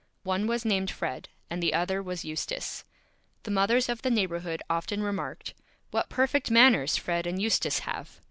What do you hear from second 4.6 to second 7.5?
often remarked "What Perfect Manners Fred and